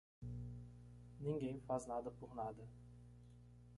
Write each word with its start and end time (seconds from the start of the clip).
Ninguém 1.19 1.61
faz 1.67 1.85
nada 1.85 2.09
por 2.09 2.33
nada. 2.33 2.67